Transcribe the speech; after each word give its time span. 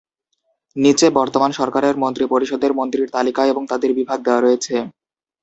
নীচে 0.75 1.07
বর্তমান 1.19 1.51
সরকারের 1.59 1.95
মন্ত্রিপরিষদের 2.03 2.71
মন্ত্রীর 2.73 3.13
তালিকা 3.15 3.41
এবং 3.45 3.63
তাদের 3.71 3.91
বিভাগ 3.99 4.17
দেওয়া 4.23 4.41
রয়েছে। 4.41 4.75